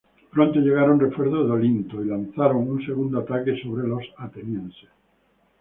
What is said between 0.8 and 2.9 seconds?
refuerzos de Olinto, y lanzaron un